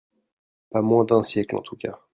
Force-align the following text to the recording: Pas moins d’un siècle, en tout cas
Pas 0.71 0.81
moins 0.81 1.05
d’un 1.05 1.21
siècle, 1.21 1.55
en 1.57 1.61
tout 1.61 1.75
cas 1.75 1.99